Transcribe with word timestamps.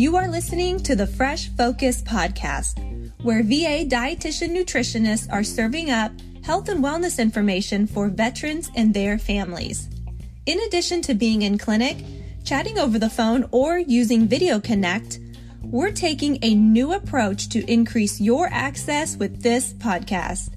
You 0.00 0.16
are 0.16 0.28
listening 0.28 0.80
to 0.84 0.96
the 0.96 1.06
Fresh 1.06 1.50
Focus 1.58 2.00
podcast, 2.00 2.78
where 3.22 3.42
VA 3.42 3.84
dietitian 3.84 4.56
nutritionists 4.56 5.30
are 5.30 5.44
serving 5.44 5.90
up 5.90 6.10
health 6.42 6.70
and 6.70 6.82
wellness 6.82 7.18
information 7.18 7.86
for 7.86 8.08
veterans 8.08 8.70
and 8.74 8.94
their 8.94 9.18
families. 9.18 9.90
In 10.46 10.58
addition 10.60 11.02
to 11.02 11.12
being 11.12 11.42
in 11.42 11.58
clinic, 11.58 11.98
chatting 12.46 12.78
over 12.78 12.98
the 12.98 13.10
phone, 13.10 13.46
or 13.50 13.76
using 13.76 14.26
Video 14.26 14.58
Connect, 14.58 15.20
we're 15.64 15.92
taking 15.92 16.38
a 16.40 16.54
new 16.54 16.94
approach 16.94 17.50
to 17.50 17.70
increase 17.70 18.22
your 18.22 18.48
access 18.50 19.18
with 19.18 19.42
this 19.42 19.74
podcast. 19.74 20.48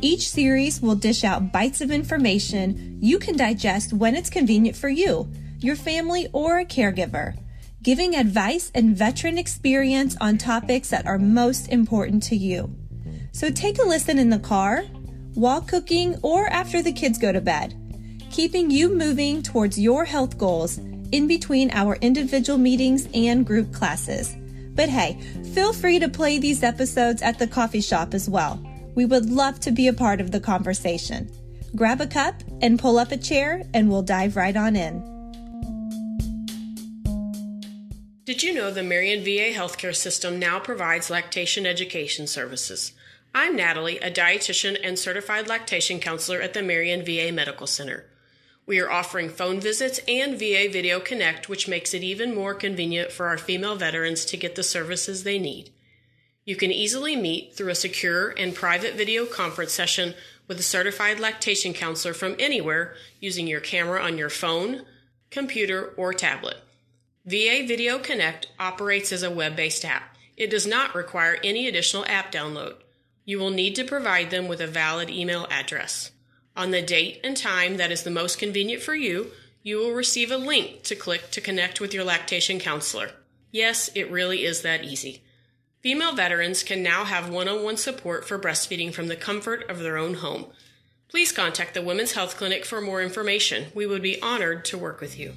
Each 0.00 0.30
series 0.30 0.80
will 0.80 0.94
dish 0.94 1.24
out 1.24 1.50
bites 1.50 1.80
of 1.80 1.90
information 1.90 2.98
you 3.02 3.18
can 3.18 3.36
digest 3.36 3.92
when 3.92 4.14
it's 4.14 4.30
convenient 4.30 4.76
for 4.76 4.88
you, 4.88 5.28
your 5.58 5.74
family, 5.74 6.28
or 6.32 6.60
a 6.60 6.64
caregiver, 6.64 7.36
giving 7.86 8.16
advice 8.16 8.72
and 8.74 8.96
veteran 8.96 9.38
experience 9.38 10.16
on 10.20 10.36
topics 10.36 10.90
that 10.90 11.06
are 11.06 11.20
most 11.20 11.68
important 11.68 12.20
to 12.20 12.34
you. 12.34 12.68
So 13.30 13.48
take 13.48 13.78
a 13.78 13.86
listen 13.86 14.18
in 14.18 14.28
the 14.28 14.40
car, 14.40 14.82
while 15.34 15.60
cooking, 15.60 16.18
or 16.24 16.48
after 16.48 16.82
the 16.82 16.90
kids 16.90 17.16
go 17.16 17.30
to 17.30 17.40
bed, 17.40 17.76
keeping 18.28 18.72
you 18.72 18.88
moving 18.88 19.40
towards 19.40 19.78
your 19.78 20.04
health 20.04 20.36
goals 20.36 20.78
in 21.12 21.28
between 21.28 21.70
our 21.70 21.94
individual 22.00 22.58
meetings 22.58 23.06
and 23.14 23.46
group 23.46 23.72
classes. 23.72 24.34
But 24.74 24.88
hey, 24.88 25.20
feel 25.54 25.72
free 25.72 26.00
to 26.00 26.08
play 26.08 26.38
these 26.40 26.64
episodes 26.64 27.22
at 27.22 27.38
the 27.38 27.46
coffee 27.46 27.80
shop 27.80 28.14
as 28.14 28.28
well. 28.28 28.60
We 28.96 29.04
would 29.04 29.30
love 29.30 29.60
to 29.60 29.70
be 29.70 29.86
a 29.86 29.92
part 29.92 30.20
of 30.20 30.32
the 30.32 30.40
conversation. 30.40 31.30
Grab 31.76 32.00
a 32.00 32.08
cup 32.08 32.34
and 32.60 32.80
pull 32.80 32.98
up 32.98 33.12
a 33.12 33.16
chair, 33.16 33.62
and 33.74 33.88
we'll 33.88 34.02
dive 34.02 34.34
right 34.34 34.56
on 34.56 34.74
in. 34.74 35.15
Did 38.26 38.42
you 38.42 38.52
know 38.52 38.72
the 38.72 38.82
Marion 38.82 39.22
VA 39.22 39.56
healthcare 39.56 39.94
system 39.94 40.40
now 40.40 40.58
provides 40.58 41.10
lactation 41.10 41.64
education 41.64 42.26
services? 42.26 42.90
I'm 43.32 43.54
Natalie, 43.54 44.00
a 44.00 44.10
dietitian 44.10 44.76
and 44.82 44.98
certified 44.98 45.46
lactation 45.46 46.00
counselor 46.00 46.42
at 46.42 46.52
the 46.52 46.60
Marion 46.60 47.04
VA 47.04 47.30
Medical 47.30 47.68
Center. 47.68 48.06
We 48.66 48.80
are 48.80 48.90
offering 48.90 49.28
phone 49.28 49.60
visits 49.60 50.00
and 50.08 50.36
VA 50.36 50.68
Video 50.68 50.98
Connect, 50.98 51.48
which 51.48 51.68
makes 51.68 51.94
it 51.94 52.02
even 52.02 52.34
more 52.34 52.52
convenient 52.52 53.12
for 53.12 53.28
our 53.28 53.38
female 53.38 53.76
veterans 53.76 54.24
to 54.24 54.36
get 54.36 54.56
the 54.56 54.64
services 54.64 55.22
they 55.22 55.38
need. 55.38 55.70
You 56.44 56.56
can 56.56 56.72
easily 56.72 57.14
meet 57.14 57.54
through 57.54 57.70
a 57.70 57.76
secure 57.76 58.30
and 58.30 58.56
private 58.56 58.96
video 58.96 59.24
conference 59.24 59.70
session 59.70 60.14
with 60.48 60.58
a 60.58 60.64
certified 60.64 61.20
lactation 61.20 61.72
counselor 61.72 62.12
from 62.12 62.34
anywhere 62.40 62.96
using 63.20 63.46
your 63.46 63.60
camera 63.60 64.02
on 64.02 64.18
your 64.18 64.30
phone, 64.30 64.84
computer, 65.30 65.94
or 65.96 66.12
tablet. 66.12 66.56
VA 67.28 67.64
Video 67.66 67.98
Connect 67.98 68.46
operates 68.56 69.10
as 69.10 69.24
a 69.24 69.30
web 69.30 69.56
based 69.56 69.84
app. 69.84 70.16
It 70.36 70.48
does 70.48 70.64
not 70.64 70.94
require 70.94 71.38
any 71.42 71.66
additional 71.66 72.06
app 72.06 72.30
download. 72.30 72.76
You 73.24 73.40
will 73.40 73.50
need 73.50 73.74
to 73.74 73.84
provide 73.84 74.30
them 74.30 74.46
with 74.46 74.60
a 74.60 74.68
valid 74.68 75.10
email 75.10 75.48
address. 75.50 76.12
On 76.56 76.70
the 76.70 76.82
date 76.82 77.18
and 77.24 77.36
time 77.36 77.78
that 77.78 77.90
is 77.90 78.04
the 78.04 78.12
most 78.12 78.38
convenient 78.38 78.80
for 78.80 78.94
you, 78.94 79.32
you 79.64 79.78
will 79.78 79.90
receive 79.90 80.30
a 80.30 80.36
link 80.36 80.84
to 80.84 80.94
click 80.94 81.32
to 81.32 81.40
connect 81.40 81.80
with 81.80 81.92
your 81.92 82.04
lactation 82.04 82.60
counselor. 82.60 83.10
Yes, 83.50 83.90
it 83.96 84.08
really 84.08 84.44
is 84.44 84.62
that 84.62 84.84
easy. 84.84 85.24
Female 85.80 86.14
veterans 86.14 86.62
can 86.62 86.80
now 86.80 87.04
have 87.04 87.28
one 87.28 87.48
on 87.48 87.64
one 87.64 87.76
support 87.76 88.24
for 88.24 88.38
breastfeeding 88.38 88.94
from 88.94 89.08
the 89.08 89.16
comfort 89.16 89.68
of 89.68 89.80
their 89.80 89.96
own 89.96 90.14
home. 90.14 90.46
Please 91.08 91.32
contact 91.32 91.74
the 91.74 91.82
Women's 91.82 92.12
Health 92.12 92.36
Clinic 92.36 92.64
for 92.64 92.80
more 92.80 93.02
information. 93.02 93.72
We 93.74 93.84
would 93.84 94.02
be 94.02 94.22
honored 94.22 94.64
to 94.66 94.78
work 94.78 95.00
with 95.00 95.18
you. 95.18 95.32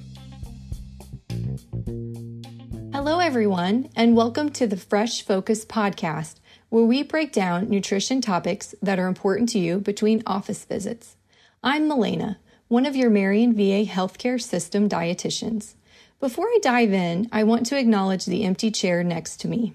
Hello, 3.02 3.18
everyone, 3.18 3.88
and 3.96 4.14
welcome 4.14 4.50
to 4.50 4.66
the 4.66 4.76
Fresh 4.76 5.22
Focus 5.22 5.64
podcast, 5.64 6.34
where 6.68 6.84
we 6.84 7.02
break 7.02 7.32
down 7.32 7.70
nutrition 7.70 8.20
topics 8.20 8.74
that 8.82 8.98
are 8.98 9.06
important 9.06 9.48
to 9.48 9.58
you 9.58 9.78
between 9.78 10.22
office 10.26 10.66
visits. 10.66 11.16
I'm 11.64 11.88
Milena, 11.88 12.38
one 12.68 12.84
of 12.84 12.94
your 12.94 13.08
Marion 13.08 13.54
VA 13.54 13.86
Healthcare 13.90 14.38
System 14.38 14.86
dietitians. 14.86 15.76
Before 16.20 16.44
I 16.44 16.58
dive 16.60 16.92
in, 16.92 17.26
I 17.32 17.42
want 17.42 17.64
to 17.66 17.78
acknowledge 17.78 18.26
the 18.26 18.44
empty 18.44 18.70
chair 18.70 19.02
next 19.02 19.38
to 19.38 19.48
me 19.48 19.72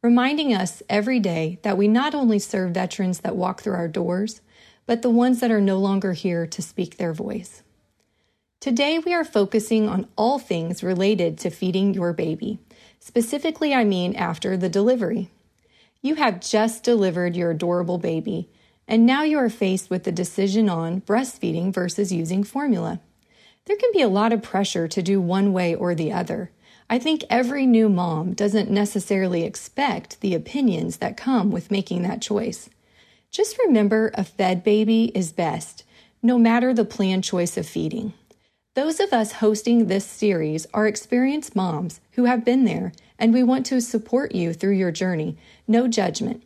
reminding 0.00 0.54
us 0.54 0.82
every 0.88 1.20
day 1.20 1.58
that 1.60 1.76
we 1.76 1.88
not 1.88 2.14
only 2.14 2.38
serve 2.38 2.72
veterans 2.72 3.20
that 3.20 3.36
walk 3.36 3.60
through 3.60 3.74
our 3.74 3.86
doors, 3.86 4.40
but 4.86 5.02
the 5.02 5.10
ones 5.10 5.40
that 5.40 5.50
are 5.50 5.60
no 5.60 5.76
longer 5.76 6.14
here 6.14 6.46
to 6.46 6.62
speak 6.62 6.96
their 6.96 7.12
voice. 7.12 7.62
Today, 8.60 8.98
we 8.98 9.12
are 9.12 9.24
focusing 9.24 9.88
on 9.88 10.08
all 10.16 10.38
things 10.38 10.82
related 10.82 11.38
to 11.38 11.50
feeding 11.50 11.94
your 11.94 12.12
baby. 12.12 12.58
Specifically, 12.98 13.72
I 13.74 13.84
mean 13.84 14.16
after 14.16 14.56
the 14.56 14.68
delivery. 14.68 15.30
You 16.02 16.16
have 16.16 16.40
just 16.40 16.82
delivered 16.82 17.36
your 17.36 17.50
adorable 17.50 17.98
baby, 17.98 18.48
and 18.88 19.04
now 19.04 19.22
you 19.22 19.38
are 19.38 19.50
faced 19.50 19.90
with 19.90 20.04
the 20.04 20.10
decision 20.10 20.68
on 20.68 21.02
breastfeeding 21.02 21.72
versus 21.72 22.12
using 22.12 22.42
formula. 22.42 23.00
There 23.66 23.76
can 23.76 23.90
be 23.92 24.02
a 24.02 24.08
lot 24.08 24.32
of 24.32 24.42
pressure 24.42 24.88
to 24.88 25.02
do 25.02 25.20
one 25.20 25.52
way 25.52 25.74
or 25.74 25.94
the 25.94 26.12
other. 26.12 26.50
I 26.88 26.98
think 26.98 27.24
every 27.28 27.66
new 27.66 27.88
mom 27.88 28.32
doesn't 28.32 28.70
necessarily 28.70 29.42
expect 29.42 30.20
the 30.20 30.34
opinions 30.34 30.96
that 30.98 31.16
come 31.16 31.50
with 31.50 31.70
making 31.70 32.02
that 32.02 32.22
choice. 32.22 32.70
Just 33.30 33.58
remember 33.58 34.12
a 34.14 34.24
fed 34.24 34.64
baby 34.64 35.12
is 35.14 35.30
best, 35.30 35.84
no 36.22 36.38
matter 36.38 36.72
the 36.72 36.84
planned 36.84 37.24
choice 37.24 37.56
of 37.56 37.66
feeding. 37.66 38.12
Those 38.76 39.00
of 39.00 39.10
us 39.14 39.32
hosting 39.32 39.86
this 39.86 40.04
series 40.04 40.66
are 40.74 40.86
experienced 40.86 41.56
moms 41.56 42.02
who 42.12 42.26
have 42.26 42.44
been 42.44 42.66
there, 42.66 42.92
and 43.18 43.32
we 43.32 43.42
want 43.42 43.64
to 43.66 43.80
support 43.80 44.34
you 44.34 44.52
through 44.52 44.74
your 44.74 44.92
journey, 44.92 45.38
no 45.66 45.88
judgment. 45.88 46.42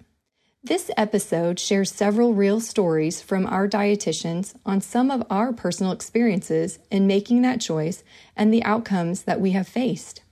This 0.62 0.92
episode 0.96 1.58
shares 1.58 1.90
several 1.90 2.32
real 2.32 2.60
stories 2.60 3.20
from 3.20 3.46
our 3.46 3.66
dietitians 3.66 4.54
on 4.64 4.80
some 4.80 5.10
of 5.10 5.26
our 5.28 5.52
personal 5.52 5.90
experiences 5.90 6.78
in 6.88 7.08
making 7.08 7.42
that 7.42 7.60
choice 7.60 8.04
and 8.36 8.54
the 8.54 8.62
outcomes 8.62 9.22
that 9.22 9.40
we 9.40 9.50
have 9.50 9.66
faced. 9.66 10.22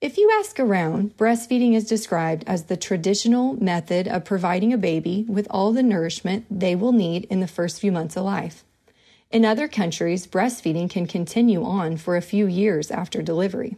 If 0.00 0.18
you 0.18 0.30
ask 0.38 0.60
around, 0.60 1.16
breastfeeding 1.16 1.74
is 1.74 1.88
described 1.88 2.44
as 2.46 2.66
the 2.66 2.76
traditional 2.76 3.60
method 3.60 4.06
of 4.06 4.24
providing 4.24 4.72
a 4.72 4.78
baby 4.78 5.26
with 5.28 5.48
all 5.50 5.72
the 5.72 5.82
nourishment 5.82 6.46
they 6.48 6.76
will 6.76 6.92
need 6.92 7.24
in 7.24 7.40
the 7.40 7.48
first 7.48 7.80
few 7.80 7.90
months 7.90 8.16
of 8.16 8.22
life. 8.22 8.64
In 9.30 9.44
other 9.44 9.68
countries, 9.68 10.26
breastfeeding 10.26 10.88
can 10.88 11.06
continue 11.06 11.62
on 11.64 11.96
for 11.96 12.16
a 12.16 12.22
few 12.22 12.46
years 12.46 12.90
after 12.90 13.20
delivery. 13.20 13.76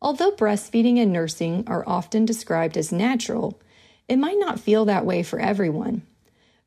Although 0.00 0.32
breastfeeding 0.32 1.00
and 1.00 1.12
nursing 1.12 1.64
are 1.66 1.84
often 1.86 2.24
described 2.24 2.76
as 2.76 2.90
natural, 2.90 3.60
it 4.08 4.16
might 4.16 4.38
not 4.38 4.60
feel 4.60 4.84
that 4.86 5.06
way 5.06 5.22
for 5.22 5.38
everyone. 5.38 6.02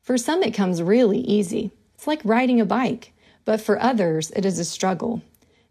For 0.02 0.16
some, 0.16 0.42
it 0.42 0.54
comes 0.54 0.80
really 0.80 1.18
easy. 1.18 1.72
It's 1.94 2.06
like 2.06 2.20
riding 2.24 2.60
a 2.60 2.64
bike, 2.64 3.12
but 3.44 3.60
for 3.60 3.80
others, 3.80 4.30
it 4.30 4.44
is 4.44 4.58
a 4.58 4.64
struggle. 4.64 5.22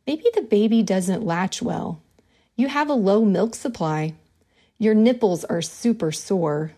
Maybe 0.05 0.25
the 0.33 0.41
baby 0.41 0.83
doesn't 0.83 1.25
latch 1.25 1.61
well, 1.61 2.01
you 2.57 2.69
have 2.69 2.89
a 2.89 2.93
low 2.93 3.25
milk 3.25 3.53
supply. 3.53 4.13
Your 4.77 4.93
nipples 4.93 5.43
are 5.45 5.61
super 5.61 6.13
sore. 6.13 6.71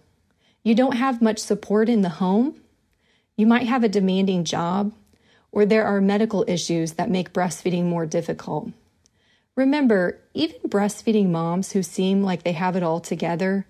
You 0.64 0.74
don't 0.74 0.98
have 0.98 1.22
much 1.22 1.38
support 1.38 1.88
in 1.88 2.02
the 2.02 2.10
home. 2.10 2.60
You 3.36 3.46
might 3.46 3.68
have 3.68 3.84
a 3.84 3.90
demanding 3.90 4.44
job, 4.44 4.92
or 5.52 5.66
there 5.66 5.86
are 5.86 6.02
medical 6.02 6.46
issues 6.48 6.94
that 6.94 7.10
make 7.10 7.34
breastfeeding 7.34 7.86
more 7.86 8.06
difficult. 8.06 8.72
Remember, 9.56 10.20
even 10.34 10.60
breastfeeding 10.62 11.30
moms 11.30 11.72
who 11.72 11.82
seem 11.82 12.24
like 12.24 12.44
they 12.44 12.52
have 12.52 12.76
it 12.76 12.84
all 12.84 13.00
together 13.00 13.66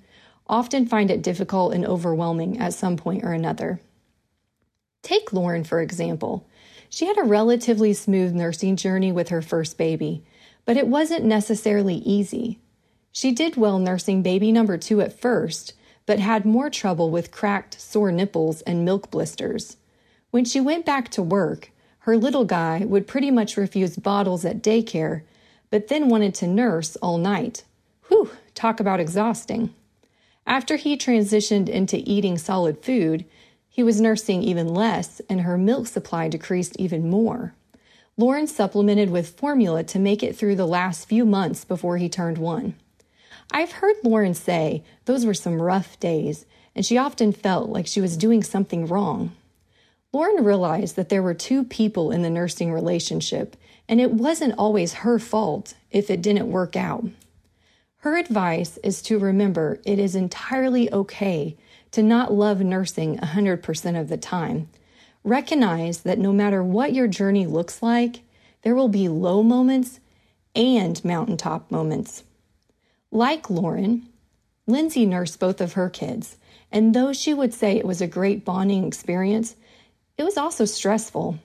often 0.47 0.85
find 0.85 1.11
it 1.11 1.21
difficult 1.21 1.73
and 1.73 1.85
overwhelming 1.85 2.57
at 2.57 2.73
some 2.73 2.97
point 2.97 3.23
or 3.23 3.33
another. 3.33 3.79
Take 5.01 5.31
Lauren, 5.33 5.63
for 5.63 5.81
example. 5.81 6.47
She 6.89 7.05
had 7.05 7.17
a 7.17 7.23
relatively 7.23 7.93
smooth 7.93 8.33
nursing 8.33 8.75
journey 8.75 9.11
with 9.11 9.29
her 9.29 9.41
first 9.41 9.77
baby 9.77 10.23
but 10.67 10.75
it 10.75 10.87
wasn't 10.87 11.23
necessarily 11.23 11.95
easy. 11.95 12.59
She 13.13 13.31
did 13.31 13.55
well 13.55 13.79
nursing 13.79 14.21
baby 14.21 14.51
number 14.51 14.77
two 14.77 14.99
at 14.99 15.17
first, 15.17 15.73
but 16.05 16.19
had 16.19 16.45
more 16.45 16.69
trouble 16.69 17.09
with 17.09 17.31
cracked, 17.31 17.79
sore 17.79 18.11
nipples 18.11 18.61
and 18.63 18.83
milk 18.83 19.09
blisters. 19.09 19.77
When 20.29 20.43
she 20.43 20.59
went 20.59 20.85
back 20.85 21.07
to 21.11 21.23
work, 21.23 21.71
her 22.07 22.15
little 22.15 22.45
guy 22.45 22.85
would 22.85 23.05
pretty 23.05 23.29
much 23.29 23.57
refuse 23.57 23.97
bottles 23.97 24.45
at 24.45 24.63
daycare, 24.63 25.23
but 25.69 25.89
then 25.89 26.07
wanted 26.07 26.33
to 26.33 26.47
nurse 26.47 26.95
all 27.01 27.17
night. 27.17 27.65
Whew, 28.07 28.31
talk 28.55 28.79
about 28.79 29.01
exhausting. 29.01 29.73
After 30.45 30.77
he 30.77 30.95
transitioned 30.95 31.67
into 31.67 31.97
eating 32.09 32.37
solid 32.37 32.81
food, 32.81 33.25
he 33.67 33.83
was 33.83 33.99
nursing 33.99 34.41
even 34.41 34.73
less, 34.73 35.19
and 35.27 35.41
her 35.41 35.57
milk 35.57 35.87
supply 35.87 36.29
decreased 36.29 36.77
even 36.79 37.09
more. 37.09 37.53
Lauren 38.15 38.47
supplemented 38.47 39.09
with 39.09 39.37
formula 39.37 39.83
to 39.83 39.99
make 39.99 40.23
it 40.23 40.33
through 40.33 40.55
the 40.55 40.65
last 40.65 41.09
few 41.09 41.25
months 41.25 41.65
before 41.65 41.97
he 41.97 42.07
turned 42.07 42.37
one. 42.37 42.75
I've 43.51 43.73
heard 43.73 43.97
Lauren 44.01 44.33
say 44.33 44.81
those 45.03 45.25
were 45.25 45.33
some 45.33 45.61
rough 45.61 45.99
days, 45.99 46.45
and 46.73 46.85
she 46.85 46.97
often 46.97 47.33
felt 47.33 47.67
like 47.67 47.85
she 47.85 47.99
was 47.99 48.15
doing 48.15 48.43
something 48.43 48.87
wrong. 48.87 49.33
Lauren 50.13 50.43
realized 50.43 50.95
that 50.95 51.09
there 51.09 51.21
were 51.21 51.33
two 51.33 51.63
people 51.63 52.11
in 52.11 52.21
the 52.21 52.29
nursing 52.29 52.71
relationship, 52.71 53.55
and 53.89 53.99
it 53.99 54.11
wasn't 54.11 54.57
always 54.57 54.93
her 54.93 55.19
fault 55.19 55.73
if 55.91 56.09
it 56.09 56.21
didn't 56.21 56.51
work 56.51 56.75
out. 56.75 57.05
Her 57.97 58.17
advice 58.17 58.77
is 58.83 59.01
to 59.03 59.19
remember 59.19 59.79
it 59.85 59.99
is 59.99 60.15
entirely 60.15 60.91
okay 60.93 61.57
to 61.91 62.01
not 62.03 62.33
love 62.33 62.61
nursing 62.61 63.17
100% 63.17 63.99
of 63.99 64.07
the 64.07 64.17
time. 64.17 64.69
Recognize 65.23 65.99
that 65.99 66.19
no 66.19 66.31
matter 66.31 66.63
what 66.63 66.93
your 66.93 67.07
journey 67.07 67.45
looks 67.45 67.81
like, 67.81 68.21
there 68.61 68.75
will 68.75 68.87
be 68.87 69.09
low 69.09 69.43
moments 69.43 69.99
and 70.55 71.03
mountaintop 71.03 71.69
moments. 71.69 72.23
Like 73.11 73.49
Lauren, 73.49 74.07
Lindsay 74.67 75.05
nursed 75.05 75.39
both 75.39 75.59
of 75.59 75.73
her 75.73 75.89
kids, 75.89 76.37
and 76.71 76.93
though 76.93 77.13
she 77.13 77.33
would 77.33 77.53
say 77.53 77.77
it 77.77 77.85
was 77.85 78.01
a 78.01 78.07
great 78.07 78.45
bonding 78.45 78.85
experience, 78.85 79.55
it 80.17 80.23
was 80.23 80.37
also 80.37 80.65
stressful. 80.65 81.37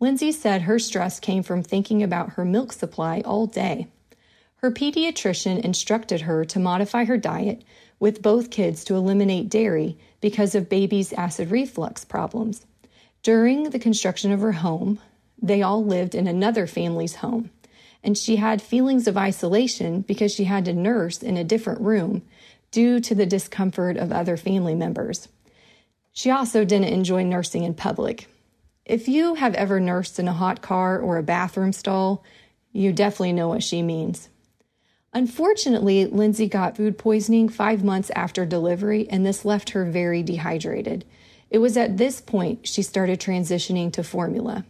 Lindsay 0.00 0.32
said 0.32 0.62
her 0.62 0.78
stress 0.78 1.20
came 1.20 1.42
from 1.42 1.62
thinking 1.62 2.02
about 2.02 2.34
her 2.34 2.44
milk 2.44 2.72
supply 2.72 3.22
all 3.24 3.46
day. 3.46 3.88
Her 4.56 4.70
pediatrician 4.70 5.60
instructed 5.60 6.22
her 6.22 6.44
to 6.46 6.58
modify 6.58 7.04
her 7.04 7.18
diet 7.18 7.62
with 7.98 8.22
both 8.22 8.50
kids 8.50 8.84
to 8.84 8.94
eliminate 8.94 9.48
dairy 9.48 9.98
because 10.20 10.54
of 10.54 10.68
baby's 10.68 11.12
acid 11.12 11.50
reflux 11.50 12.04
problems. 12.04 12.66
During 13.22 13.70
the 13.70 13.78
construction 13.78 14.32
of 14.32 14.40
her 14.40 14.52
home, 14.52 15.00
they 15.40 15.62
all 15.62 15.84
lived 15.84 16.14
in 16.14 16.26
another 16.26 16.66
family's 16.66 17.16
home, 17.16 17.50
and 18.02 18.16
she 18.16 18.36
had 18.36 18.62
feelings 18.62 19.06
of 19.06 19.16
isolation 19.16 20.02
because 20.02 20.32
she 20.32 20.44
had 20.44 20.64
to 20.66 20.72
nurse 20.72 21.22
in 21.22 21.36
a 21.36 21.44
different 21.44 21.80
room 21.80 22.22
due 22.70 23.00
to 23.00 23.14
the 23.14 23.26
discomfort 23.26 23.96
of 23.96 24.12
other 24.12 24.36
family 24.36 24.74
members. 24.74 25.28
She 26.14 26.30
also 26.30 26.64
didn't 26.64 26.94
enjoy 26.94 27.24
nursing 27.24 27.64
in 27.64 27.74
public. 27.74 28.28
If 28.86 29.08
you 29.08 29.34
have 29.34 29.54
ever 29.54 29.80
nursed 29.80 30.18
in 30.18 30.28
a 30.28 30.32
hot 30.32 30.62
car 30.62 30.98
or 31.00 31.18
a 31.18 31.24
bathroom 31.24 31.72
stall, 31.72 32.22
you 32.72 32.92
definitely 32.92 33.32
know 33.32 33.48
what 33.48 33.64
she 33.64 33.82
means. 33.82 34.28
Unfortunately, 35.12 36.06
Lindsay 36.06 36.48
got 36.48 36.76
food 36.76 36.98
poisoning 36.98 37.48
five 37.48 37.82
months 37.82 38.10
after 38.14 38.46
delivery, 38.46 39.08
and 39.10 39.26
this 39.26 39.44
left 39.44 39.70
her 39.70 39.84
very 39.84 40.22
dehydrated. 40.22 41.04
It 41.50 41.58
was 41.58 41.76
at 41.76 41.98
this 41.98 42.20
point 42.20 42.66
she 42.66 42.82
started 42.82 43.20
transitioning 43.20 43.92
to 43.92 44.04
formula. 44.04 44.64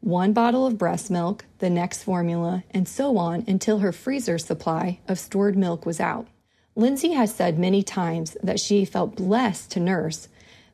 One 0.00 0.34
bottle 0.34 0.66
of 0.66 0.78
breast 0.78 1.10
milk, 1.10 1.46
the 1.58 1.70
next 1.70 2.02
formula, 2.02 2.64
and 2.70 2.86
so 2.86 3.16
on 3.16 3.44
until 3.46 3.78
her 3.78 3.92
freezer 3.92 4.36
supply 4.36 5.00
of 5.08 5.18
stored 5.18 5.56
milk 5.56 5.86
was 5.86 6.00
out. 6.00 6.26
Lindsay 6.74 7.12
has 7.12 7.34
said 7.34 7.58
many 7.58 7.82
times 7.82 8.36
that 8.42 8.60
she 8.60 8.84
felt 8.84 9.16
blessed 9.16 9.70
to 9.72 9.80
nurse, 9.80 10.28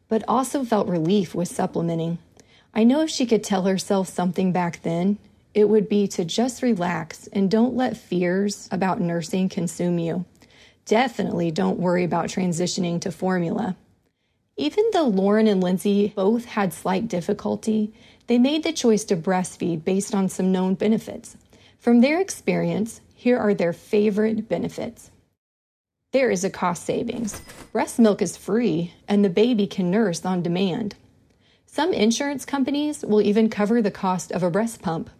but 0.08 0.24
also 0.26 0.64
felt 0.64 0.88
relief 0.88 1.34
with 1.34 1.48
supplementing. 1.48 2.18
I 2.74 2.84
know 2.84 3.00
if 3.02 3.10
she 3.10 3.26
could 3.26 3.44
tell 3.44 3.64
herself 3.64 4.08
something 4.08 4.52
back 4.52 4.82
then, 4.82 5.18
it 5.54 5.68
would 5.68 5.88
be 5.88 6.06
to 6.08 6.24
just 6.24 6.62
relax 6.62 7.26
and 7.28 7.50
don't 7.50 7.74
let 7.74 7.96
fears 7.96 8.68
about 8.70 9.00
nursing 9.00 9.48
consume 9.48 9.98
you. 9.98 10.24
Definitely 10.84 11.50
don't 11.50 11.78
worry 11.78 12.04
about 12.04 12.26
transitioning 12.28 13.00
to 13.00 13.12
formula. 13.12 13.76
Even 14.56 14.84
though 14.92 15.06
Lauren 15.06 15.46
and 15.46 15.62
Lindsay 15.62 16.12
both 16.16 16.44
had 16.44 16.72
slight 16.72 17.08
difficulty, 17.08 17.92
they 18.26 18.38
made 18.38 18.62
the 18.62 18.72
choice 18.72 19.04
to 19.04 19.16
breastfeed 19.16 19.84
based 19.84 20.14
on 20.14 20.28
some 20.28 20.50
known 20.50 20.74
benefits. 20.74 21.36
From 21.78 22.00
their 22.00 22.20
experience, 22.20 23.00
here 23.14 23.38
are 23.38 23.54
their 23.54 23.72
favorite 23.72 24.48
benefits. 24.48 25.10
There 26.10 26.30
is 26.30 26.42
a 26.42 26.48
cost 26.48 26.86
savings. 26.86 27.42
Breast 27.70 27.98
milk 27.98 28.22
is 28.22 28.34
free, 28.34 28.94
and 29.06 29.22
the 29.22 29.28
baby 29.28 29.66
can 29.66 29.90
nurse 29.90 30.24
on 30.24 30.42
demand. 30.42 30.94
Some 31.66 31.92
insurance 31.92 32.46
companies 32.46 33.04
will 33.04 33.20
even 33.20 33.50
cover 33.50 33.82
the 33.82 33.90
cost 33.90 34.32
of 34.32 34.42
a 34.42 34.50
breast 34.50 34.80
pump. 34.80 35.10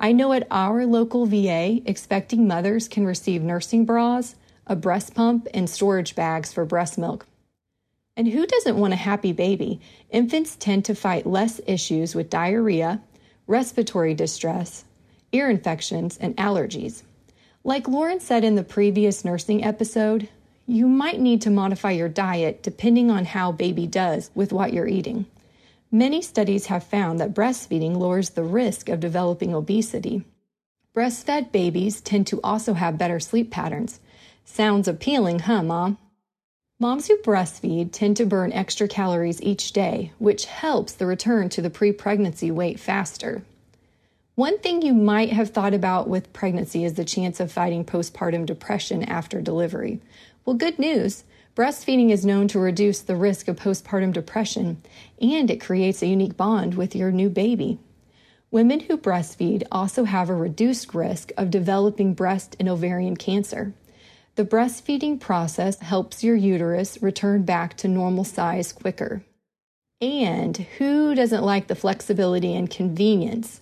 I 0.00 0.12
know 0.12 0.32
at 0.32 0.46
our 0.50 0.86
local 0.86 1.26
VA, 1.26 1.82
expecting 1.84 2.48
mothers 2.48 2.88
can 2.88 3.04
receive 3.04 3.42
nursing 3.42 3.84
bras, 3.84 4.34
a 4.66 4.74
breast 4.74 5.14
pump, 5.14 5.48
and 5.52 5.68
storage 5.68 6.14
bags 6.14 6.50
for 6.50 6.64
breast 6.64 6.96
milk. 6.96 7.26
And 8.16 8.28
who 8.28 8.46
doesn't 8.46 8.78
want 8.78 8.94
a 8.94 8.96
happy 8.96 9.32
baby? 9.32 9.82
Infants 10.08 10.56
tend 10.56 10.86
to 10.86 10.94
fight 10.94 11.26
less 11.26 11.60
issues 11.66 12.14
with 12.14 12.30
diarrhea, 12.30 13.02
respiratory 13.46 14.14
distress, 14.14 14.86
ear 15.32 15.50
infections, 15.50 16.16
and 16.16 16.34
allergies. 16.38 17.02
Like 17.64 17.86
Lauren 17.86 18.18
said 18.18 18.42
in 18.42 18.56
the 18.56 18.64
previous 18.64 19.24
nursing 19.24 19.64
episode, 19.64 20.28
you 20.66 20.88
might 20.88 21.20
need 21.20 21.42
to 21.42 21.50
modify 21.50 21.92
your 21.92 22.08
diet 22.08 22.60
depending 22.60 23.08
on 23.08 23.24
how 23.24 23.52
baby 23.52 23.86
does 23.86 24.32
with 24.34 24.52
what 24.52 24.72
you're 24.72 24.88
eating. 24.88 25.26
Many 25.92 26.22
studies 26.22 26.66
have 26.66 26.82
found 26.82 27.20
that 27.20 27.34
breastfeeding 27.34 27.96
lowers 27.96 28.30
the 28.30 28.42
risk 28.42 28.88
of 28.88 28.98
developing 28.98 29.54
obesity. 29.54 30.24
Breastfed 30.92 31.52
babies 31.52 32.00
tend 32.00 32.26
to 32.28 32.40
also 32.42 32.74
have 32.74 32.98
better 32.98 33.20
sleep 33.20 33.52
patterns. 33.52 34.00
Sounds 34.44 34.88
appealing, 34.88 35.40
huh, 35.40 35.62
Mom? 35.62 35.98
Moms 36.80 37.06
who 37.06 37.16
breastfeed 37.18 37.92
tend 37.92 38.16
to 38.16 38.26
burn 38.26 38.52
extra 38.52 38.88
calories 38.88 39.40
each 39.40 39.72
day, 39.72 40.10
which 40.18 40.46
helps 40.46 40.94
the 40.94 41.06
return 41.06 41.48
to 41.50 41.62
the 41.62 41.70
pre 41.70 41.92
pregnancy 41.92 42.50
weight 42.50 42.80
faster. 42.80 43.42
One 44.34 44.58
thing 44.60 44.80
you 44.80 44.94
might 44.94 45.30
have 45.30 45.50
thought 45.50 45.74
about 45.74 46.08
with 46.08 46.32
pregnancy 46.32 46.84
is 46.84 46.94
the 46.94 47.04
chance 47.04 47.38
of 47.38 47.52
fighting 47.52 47.84
postpartum 47.84 48.46
depression 48.46 49.02
after 49.02 49.42
delivery. 49.42 50.00
Well, 50.46 50.56
good 50.56 50.78
news. 50.78 51.24
Breastfeeding 51.54 52.10
is 52.10 52.24
known 52.24 52.48
to 52.48 52.58
reduce 52.58 53.00
the 53.00 53.14
risk 53.14 53.46
of 53.46 53.56
postpartum 53.56 54.14
depression, 54.14 54.80
and 55.20 55.50
it 55.50 55.60
creates 55.60 56.00
a 56.00 56.06
unique 56.06 56.34
bond 56.34 56.76
with 56.76 56.96
your 56.96 57.12
new 57.12 57.28
baby. 57.28 57.78
Women 58.50 58.80
who 58.80 58.96
breastfeed 58.96 59.64
also 59.70 60.04
have 60.04 60.30
a 60.30 60.34
reduced 60.34 60.94
risk 60.94 61.30
of 61.36 61.50
developing 61.50 62.14
breast 62.14 62.56
and 62.58 62.70
ovarian 62.70 63.18
cancer. 63.18 63.74
The 64.36 64.46
breastfeeding 64.46 65.20
process 65.20 65.78
helps 65.80 66.24
your 66.24 66.36
uterus 66.36 67.02
return 67.02 67.42
back 67.42 67.76
to 67.76 67.86
normal 67.86 68.24
size 68.24 68.72
quicker. 68.72 69.24
And 70.00 70.56
who 70.78 71.14
doesn't 71.14 71.44
like 71.44 71.66
the 71.66 71.74
flexibility 71.74 72.54
and 72.54 72.70
convenience? 72.70 73.60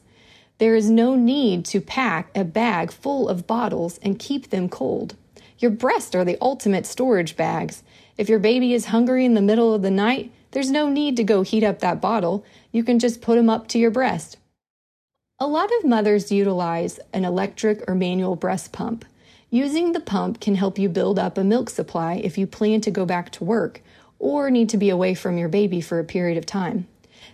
There 0.61 0.75
is 0.75 0.91
no 0.91 1.15
need 1.15 1.65
to 1.67 1.81
pack 1.81 2.29
a 2.35 2.45
bag 2.45 2.93
full 2.93 3.31
of 3.31 3.47
bottles 3.47 3.99
and 4.03 4.19
keep 4.19 4.51
them 4.51 4.69
cold. 4.69 5.17
Your 5.59 5.71
breasts 5.71 6.15
are 6.15 6.23
the 6.23 6.37
ultimate 6.39 6.85
storage 6.85 7.35
bags. 7.35 7.83
If 8.19 8.29
your 8.29 8.41
baby 8.41 8.75
is 8.75 8.85
hungry 8.85 9.25
in 9.25 9.33
the 9.33 9.41
middle 9.41 9.73
of 9.73 9.81
the 9.81 9.91
night, 9.91 10.31
there's 10.51 10.71
no 10.71 10.91
need 10.91 11.17
to 11.17 11.25
go 11.25 11.41
heat 11.41 11.65
up 11.65 11.79
that 11.79 12.03
bottle. 12.03 12.45
You 12.73 12.85
can 12.85 12.99
just 12.99 13.23
put 13.23 13.37
them 13.37 13.49
up 13.49 13.69
to 13.69 13.79
your 13.79 13.91
breast. 13.91 14.37
A 15.39 15.47
lot 15.47 15.71
of 15.79 15.89
mothers 15.89 16.31
utilize 16.31 17.01
an 17.15 17.25
electric 17.25 17.89
or 17.89 17.95
manual 17.95 18.37
breast 18.37 18.71
pump. 18.71 19.07
Using 19.49 19.93
the 19.93 19.99
pump 19.99 20.41
can 20.41 20.57
help 20.57 20.79
you 20.79 20.91
build 20.91 21.19
up 21.19 21.39
a 21.39 21.43
milk 21.43 21.71
supply 21.71 22.21
if 22.23 22.37
you 22.37 22.47
plan 22.47 22.83
to 22.83 22.91
go 22.91 23.07
back 23.07 23.31
to 23.33 23.45
work 23.45 23.81
or 24.19 24.51
need 24.51 24.69
to 24.69 24.77
be 24.77 24.91
away 24.91 25.15
from 25.15 25.39
your 25.39 25.49
baby 25.49 25.81
for 25.81 25.99
a 25.99 26.05
period 26.05 26.37
of 26.37 26.45
time. 26.45 26.87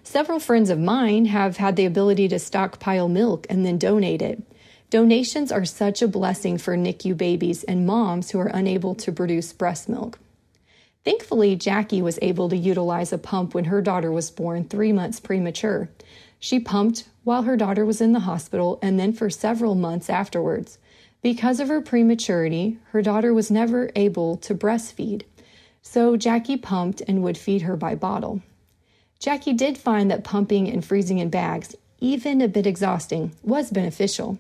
Several 0.06 0.38
friends 0.38 0.70
of 0.70 0.78
mine 0.78 1.24
have 1.24 1.56
had 1.56 1.74
the 1.74 1.84
ability 1.84 2.28
to 2.28 2.38
stockpile 2.38 3.08
milk 3.08 3.44
and 3.50 3.66
then 3.66 3.76
donate 3.76 4.22
it. 4.22 4.40
Donations 4.88 5.50
are 5.50 5.64
such 5.64 6.00
a 6.00 6.06
blessing 6.06 6.58
for 6.58 6.76
NICU 6.76 7.16
babies 7.16 7.64
and 7.64 7.84
moms 7.84 8.30
who 8.30 8.38
are 8.38 8.46
unable 8.46 8.94
to 8.94 9.10
produce 9.10 9.52
breast 9.52 9.88
milk. 9.88 10.20
Thankfully, 11.04 11.56
Jackie 11.56 12.02
was 12.02 12.20
able 12.22 12.48
to 12.50 12.56
utilize 12.56 13.12
a 13.12 13.18
pump 13.18 13.52
when 13.52 13.64
her 13.64 13.82
daughter 13.82 14.12
was 14.12 14.30
born 14.30 14.62
three 14.62 14.92
months 14.92 15.18
premature. 15.18 15.88
She 16.38 16.60
pumped 16.60 17.08
while 17.24 17.42
her 17.42 17.56
daughter 17.56 17.84
was 17.84 18.00
in 18.00 18.12
the 18.12 18.20
hospital 18.20 18.78
and 18.80 19.00
then 19.00 19.12
for 19.12 19.28
several 19.28 19.74
months 19.74 20.08
afterwards. 20.08 20.78
Because 21.20 21.58
of 21.58 21.66
her 21.66 21.80
prematurity, 21.80 22.78
her 22.92 23.02
daughter 23.02 23.34
was 23.34 23.50
never 23.50 23.90
able 23.96 24.36
to 24.36 24.54
breastfeed, 24.54 25.22
so 25.82 26.16
Jackie 26.16 26.56
pumped 26.56 27.02
and 27.08 27.24
would 27.24 27.36
feed 27.36 27.62
her 27.62 27.76
by 27.76 27.96
bottle. 27.96 28.40
Jackie 29.18 29.52
did 29.52 29.78
find 29.78 30.10
that 30.10 30.24
pumping 30.24 30.68
and 30.68 30.84
freezing 30.84 31.18
in 31.18 31.30
bags, 31.30 31.74
even 32.00 32.40
a 32.40 32.48
bit 32.48 32.66
exhausting, 32.66 33.32
was 33.42 33.70
beneficial. 33.70 34.38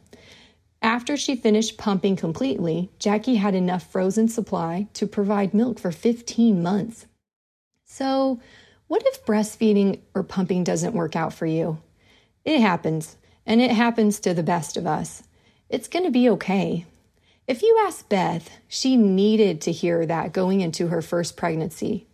After 0.82 1.16
she 1.16 1.34
finished 1.34 1.78
pumping 1.78 2.16
completely, 2.16 2.90
Jackie 2.98 3.36
had 3.36 3.54
enough 3.54 3.90
frozen 3.90 4.28
supply 4.28 4.86
to 4.94 5.06
provide 5.06 5.54
milk 5.54 5.78
for 5.78 5.90
15 5.90 6.62
months. 6.62 7.06
So, 7.84 8.40
what 8.86 9.02
if 9.06 9.24
breastfeeding 9.24 10.00
or 10.14 10.22
pumping 10.22 10.62
doesn't 10.62 10.94
work 10.94 11.16
out 11.16 11.32
for 11.32 11.46
you? 11.46 11.78
It 12.44 12.60
happens, 12.60 13.16
and 13.44 13.60
it 13.60 13.72
happens 13.72 14.20
to 14.20 14.34
the 14.34 14.42
best 14.42 14.76
of 14.76 14.86
us. 14.86 15.24
It's 15.68 15.88
going 15.88 16.04
to 16.04 16.10
be 16.10 16.28
okay. 16.30 16.84
If 17.48 17.62
you 17.62 17.80
ask 17.86 18.08
Beth, 18.08 18.50
she 18.68 18.96
needed 18.96 19.60
to 19.62 19.72
hear 19.72 20.06
that 20.06 20.32
going 20.32 20.60
into 20.60 20.88
her 20.88 21.02
first 21.02 21.36
pregnancy. 21.36 22.06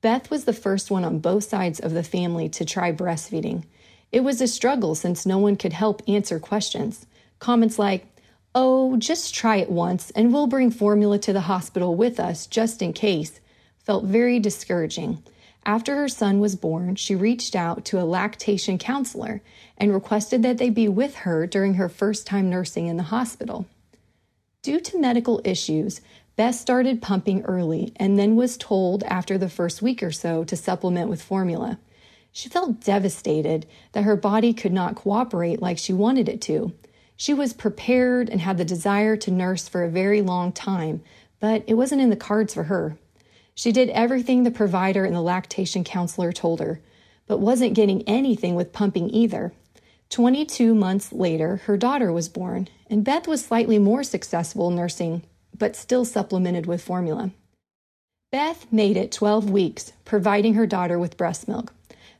Beth 0.00 0.30
was 0.30 0.44
the 0.44 0.52
first 0.52 0.90
one 0.90 1.04
on 1.04 1.18
both 1.18 1.44
sides 1.44 1.80
of 1.80 1.92
the 1.92 2.02
family 2.02 2.48
to 2.50 2.64
try 2.64 2.92
breastfeeding. 2.92 3.64
It 4.12 4.20
was 4.20 4.40
a 4.40 4.46
struggle 4.46 4.94
since 4.94 5.26
no 5.26 5.38
one 5.38 5.56
could 5.56 5.72
help 5.72 6.02
answer 6.06 6.38
questions. 6.38 7.06
Comments 7.38 7.78
like, 7.78 8.06
Oh, 8.54 8.96
just 8.96 9.34
try 9.34 9.56
it 9.56 9.70
once 9.70 10.10
and 10.12 10.32
we'll 10.32 10.46
bring 10.46 10.70
formula 10.70 11.18
to 11.18 11.32
the 11.32 11.42
hospital 11.42 11.94
with 11.94 12.18
us 12.18 12.46
just 12.46 12.80
in 12.80 12.92
case, 12.92 13.40
felt 13.84 14.04
very 14.04 14.38
discouraging. 14.38 15.22
After 15.66 15.96
her 15.96 16.08
son 16.08 16.40
was 16.40 16.56
born, 16.56 16.94
she 16.94 17.14
reached 17.14 17.56
out 17.56 17.84
to 17.86 18.00
a 18.00 18.06
lactation 18.06 18.78
counselor 18.78 19.42
and 19.76 19.92
requested 19.92 20.42
that 20.44 20.58
they 20.58 20.70
be 20.70 20.88
with 20.88 21.16
her 21.16 21.46
during 21.46 21.74
her 21.74 21.88
first 21.88 22.26
time 22.26 22.48
nursing 22.48 22.86
in 22.86 22.96
the 22.96 23.02
hospital. 23.02 23.66
Due 24.62 24.80
to 24.80 24.98
medical 24.98 25.40
issues, 25.44 26.00
Beth 26.36 26.54
started 26.54 27.00
pumping 27.00 27.42
early 27.42 27.94
and 27.96 28.18
then 28.18 28.36
was 28.36 28.58
told 28.58 29.02
after 29.04 29.38
the 29.38 29.48
first 29.48 29.80
week 29.80 30.02
or 30.02 30.12
so 30.12 30.44
to 30.44 30.54
supplement 30.54 31.08
with 31.08 31.22
formula. 31.22 31.78
She 32.30 32.50
felt 32.50 32.80
devastated 32.80 33.64
that 33.92 34.04
her 34.04 34.16
body 34.16 34.52
could 34.52 34.72
not 34.72 34.96
cooperate 34.96 35.62
like 35.62 35.78
she 35.78 35.94
wanted 35.94 36.28
it 36.28 36.42
to. 36.42 36.74
She 37.16 37.32
was 37.32 37.54
prepared 37.54 38.28
and 38.28 38.42
had 38.42 38.58
the 38.58 38.64
desire 38.66 39.16
to 39.16 39.30
nurse 39.30 39.66
for 39.66 39.82
a 39.82 39.88
very 39.88 40.20
long 40.20 40.52
time, 40.52 41.02
but 41.40 41.64
it 41.66 41.74
wasn't 41.74 42.02
in 42.02 42.10
the 42.10 42.16
cards 42.16 42.52
for 42.52 42.64
her. 42.64 42.98
She 43.54 43.72
did 43.72 43.88
everything 43.88 44.42
the 44.42 44.50
provider 44.50 45.06
and 45.06 45.16
the 45.16 45.22
lactation 45.22 45.82
counselor 45.84 46.30
told 46.30 46.60
her, 46.60 46.82
but 47.26 47.40
wasn't 47.40 47.72
getting 47.72 48.02
anything 48.02 48.54
with 48.54 48.74
pumping 48.74 49.08
either. 49.08 49.54
22 50.10 50.74
months 50.74 51.10
later, 51.10 51.62
her 51.64 51.78
daughter 51.78 52.12
was 52.12 52.28
born, 52.28 52.68
and 52.90 53.02
Beth 53.02 53.26
was 53.26 53.42
slightly 53.42 53.78
more 53.78 54.04
successful 54.04 54.70
nursing, 54.70 55.22
but 55.58 55.76
still 55.76 56.04
supplemented 56.04 56.66
with 56.66 56.82
formula. 56.82 57.30
Beth 58.32 58.66
made 58.72 58.96
it 58.96 59.12
12 59.12 59.50
weeks, 59.50 59.92
providing 60.04 60.54
her 60.54 60.66
daughter 60.66 60.98
with 60.98 61.16
breast 61.16 61.46
milk. 61.48 61.72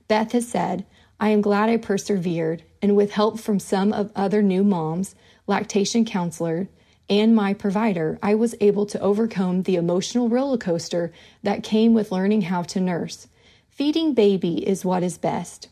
Beth 0.09 0.33
has 0.33 0.49
said, 0.49 0.87
I 1.19 1.31
am 1.31 1.41
glad 1.41 1.69
I 1.69 1.79
persevered, 1.79 2.63
and 2.81 2.95
with 2.95 3.13
help 3.13 3.41
from 3.41 3.59
some 3.59 3.93
of 3.93 4.13
other 4.15 4.43
new 4.43 4.63
moms, 4.63 5.15
lactation 5.47 6.05
counselor, 6.05 6.69
and 7.09 7.35
my 7.35 7.55
provider, 7.55 8.19
I 8.23 8.35
was 8.35 8.55
able 8.61 8.87
to 8.87 9.01
overcome 9.01 9.63
the 9.63 9.77
emotional 9.77 10.29
roller 10.29 10.59
coaster 10.59 11.13
that 11.43 11.63
came 11.63 11.95
with 11.95 12.13
learning 12.13 12.43
how 12.43 12.63
to 12.63 12.81
nurse. 12.81 13.29
Feeding 13.69 14.15
baby 14.15 14.67
is 14.67 14.85
what 14.85 15.03
is 15.03 15.19
best. 15.19 15.69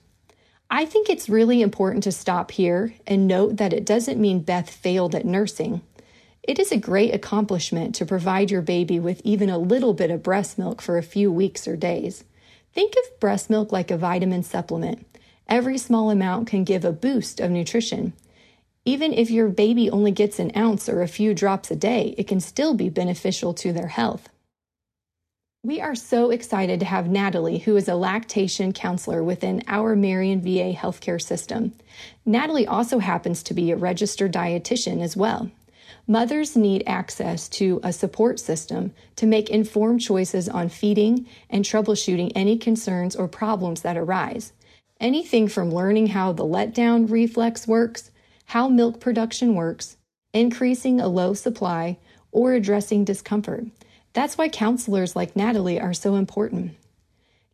I 0.70 0.84
think 0.84 1.08
it's 1.08 1.28
really 1.28 1.60
important 1.60 2.04
to 2.04 2.12
stop 2.12 2.50
here 2.52 2.94
and 3.06 3.26
note 3.26 3.56
that 3.56 3.72
it 3.72 3.84
doesn't 3.84 4.20
mean 4.20 4.40
Beth 4.40 4.70
failed 4.70 5.14
at 5.14 5.24
nursing. 5.24 5.82
It 6.46 6.58
is 6.58 6.70
a 6.70 6.76
great 6.76 7.14
accomplishment 7.14 7.94
to 7.94 8.04
provide 8.04 8.50
your 8.50 8.60
baby 8.60 9.00
with 9.00 9.22
even 9.24 9.48
a 9.48 9.56
little 9.56 9.94
bit 9.94 10.10
of 10.10 10.22
breast 10.22 10.58
milk 10.58 10.82
for 10.82 10.98
a 10.98 11.02
few 11.02 11.32
weeks 11.32 11.66
or 11.66 11.74
days. 11.74 12.22
Think 12.74 12.92
of 12.98 13.18
breast 13.18 13.48
milk 13.48 13.72
like 13.72 13.90
a 13.90 13.96
vitamin 13.96 14.42
supplement. 14.42 15.06
Every 15.48 15.78
small 15.78 16.10
amount 16.10 16.48
can 16.48 16.62
give 16.62 16.84
a 16.84 16.92
boost 16.92 17.40
of 17.40 17.50
nutrition. 17.50 18.12
Even 18.84 19.14
if 19.14 19.30
your 19.30 19.48
baby 19.48 19.88
only 19.88 20.10
gets 20.10 20.38
an 20.38 20.52
ounce 20.54 20.86
or 20.86 21.00
a 21.00 21.08
few 21.08 21.32
drops 21.32 21.70
a 21.70 21.76
day, 21.76 22.14
it 22.18 22.28
can 22.28 22.40
still 22.40 22.74
be 22.74 22.90
beneficial 22.90 23.54
to 23.54 23.72
their 23.72 23.88
health. 23.88 24.28
We 25.62 25.80
are 25.80 25.94
so 25.94 26.28
excited 26.28 26.78
to 26.80 26.86
have 26.86 27.08
Natalie, 27.08 27.60
who 27.60 27.74
is 27.74 27.88
a 27.88 27.94
lactation 27.94 28.74
counselor 28.74 29.24
within 29.24 29.62
our 29.66 29.96
Marion 29.96 30.42
VA 30.42 30.74
healthcare 30.74 31.22
system. 31.22 31.72
Natalie 32.26 32.66
also 32.66 32.98
happens 32.98 33.42
to 33.44 33.54
be 33.54 33.70
a 33.70 33.76
registered 33.76 34.34
dietitian 34.34 35.00
as 35.00 35.16
well. 35.16 35.50
Mothers 36.06 36.56
need 36.56 36.82
access 36.86 37.48
to 37.50 37.80
a 37.82 37.92
support 37.92 38.40
system 38.40 38.92
to 39.16 39.26
make 39.26 39.50
informed 39.50 40.00
choices 40.00 40.48
on 40.48 40.68
feeding 40.68 41.26
and 41.50 41.64
troubleshooting 41.64 42.32
any 42.34 42.58
concerns 42.58 43.16
or 43.16 43.28
problems 43.28 43.82
that 43.82 43.96
arise. 43.96 44.52
Anything 45.00 45.48
from 45.48 45.72
learning 45.72 46.08
how 46.08 46.32
the 46.32 46.44
letdown 46.44 47.10
reflex 47.10 47.66
works 47.66 48.10
how 48.46 48.68
milk 48.68 49.00
production 49.00 49.54
works, 49.54 49.96
increasing 50.32 51.00
a 51.00 51.08
low 51.08 51.34
supply, 51.34 51.98
or 52.30 52.52
addressing 52.52 53.04
discomfort. 53.04 53.66
That's 54.12 54.38
why 54.38 54.48
counselors 54.48 55.16
like 55.16 55.36
Natalie 55.36 55.80
are 55.80 55.94
so 55.94 56.16
important. 56.16 56.76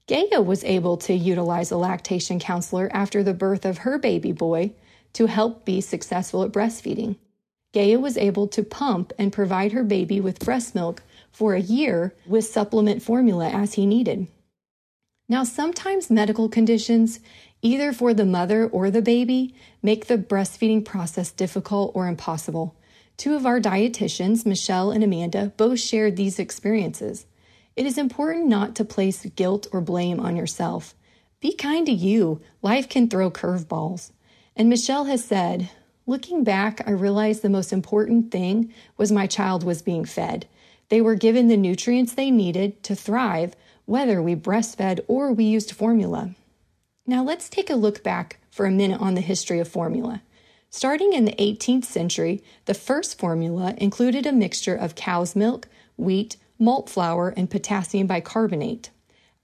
Gaia 0.06 0.42
was 0.42 0.64
able 0.64 0.96
to 0.98 1.14
utilize 1.14 1.70
a 1.70 1.76
lactation 1.76 2.40
counselor 2.40 2.90
after 2.92 3.22
the 3.22 3.34
birth 3.34 3.64
of 3.64 3.78
her 3.78 3.98
baby 3.98 4.32
boy 4.32 4.72
to 5.12 5.26
help 5.26 5.64
be 5.64 5.80
successful 5.80 6.42
at 6.42 6.52
breastfeeding. 6.52 7.16
Gaia 7.72 7.98
was 7.98 8.16
able 8.16 8.48
to 8.48 8.62
pump 8.62 9.12
and 9.18 9.32
provide 9.32 9.72
her 9.72 9.84
baby 9.84 10.20
with 10.20 10.40
breast 10.40 10.74
milk 10.74 11.02
for 11.30 11.54
a 11.54 11.60
year 11.60 12.14
with 12.26 12.44
supplement 12.44 13.02
formula 13.02 13.48
as 13.48 13.74
he 13.74 13.86
needed. 13.86 14.26
Now, 15.28 15.44
sometimes 15.44 16.10
medical 16.10 16.48
conditions 16.48 17.20
either 17.62 17.92
for 17.92 18.14
the 18.14 18.24
mother 18.24 18.66
or 18.66 18.90
the 18.90 19.02
baby, 19.02 19.54
make 19.82 20.06
the 20.06 20.18
breastfeeding 20.18 20.84
process 20.84 21.30
difficult 21.30 21.92
or 21.94 22.08
impossible. 22.08 22.76
Two 23.16 23.34
of 23.34 23.44
our 23.44 23.60
dietitians, 23.60 24.46
Michelle 24.46 24.90
and 24.90 25.04
Amanda, 25.04 25.52
both 25.56 25.78
shared 25.78 26.16
these 26.16 26.38
experiences. 26.38 27.26
It 27.76 27.86
is 27.86 27.98
important 27.98 28.46
not 28.46 28.74
to 28.76 28.84
place 28.84 29.26
guilt 29.36 29.66
or 29.72 29.80
blame 29.80 30.18
on 30.20 30.36
yourself. 30.36 30.94
Be 31.40 31.54
kind 31.54 31.86
to 31.86 31.92
you. 31.92 32.40
Life 32.62 32.88
can 32.88 33.08
throw 33.08 33.30
curveballs. 33.30 34.12
And 34.56 34.68
Michelle 34.68 35.04
has 35.04 35.24
said, 35.24 35.70
Looking 36.10 36.42
back, 36.42 36.82
I 36.88 36.90
realized 36.90 37.40
the 37.40 37.48
most 37.48 37.72
important 37.72 38.32
thing 38.32 38.74
was 38.96 39.12
my 39.12 39.28
child 39.28 39.62
was 39.62 39.80
being 39.80 40.04
fed. 40.04 40.48
They 40.88 41.00
were 41.00 41.14
given 41.14 41.46
the 41.46 41.56
nutrients 41.56 42.14
they 42.14 42.32
needed 42.32 42.82
to 42.82 42.96
thrive, 42.96 43.54
whether 43.84 44.20
we 44.20 44.34
breastfed 44.34 44.98
or 45.06 45.32
we 45.32 45.44
used 45.44 45.70
formula. 45.70 46.34
Now 47.06 47.22
let's 47.22 47.48
take 47.48 47.70
a 47.70 47.76
look 47.76 48.02
back 48.02 48.40
for 48.50 48.66
a 48.66 48.72
minute 48.72 49.00
on 49.00 49.14
the 49.14 49.20
history 49.20 49.60
of 49.60 49.68
formula. 49.68 50.20
Starting 50.68 51.12
in 51.12 51.26
the 51.26 51.36
18th 51.36 51.84
century, 51.84 52.42
the 52.64 52.74
first 52.74 53.16
formula 53.16 53.74
included 53.76 54.26
a 54.26 54.32
mixture 54.32 54.74
of 54.74 54.96
cow's 54.96 55.36
milk, 55.36 55.68
wheat, 55.96 56.36
malt 56.58 56.90
flour, 56.90 57.32
and 57.36 57.48
potassium 57.48 58.08
bicarbonate. 58.08 58.90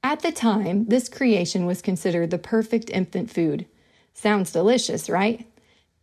At 0.03 0.19
the 0.19 0.33
time, 0.33 0.87
this 0.87 1.09
creation 1.09 1.65
was 1.65 1.81
considered 1.81 2.33
the 2.33 2.39
perfect 2.39 2.91
infant 2.91 3.31
food. 3.31 3.67
Sounds 4.15 4.51
delicious, 4.51 5.09
right? 5.09 5.47